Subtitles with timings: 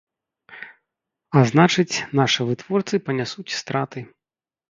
[1.39, 3.99] А значыць, нашы вытворцы панясуць страты.